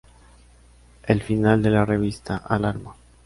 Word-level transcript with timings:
El 1.03 1.21
final 1.21 1.61
de 1.61 1.69
la 1.69 1.85
revista 1.85 2.37
"Alarma! 2.37 2.95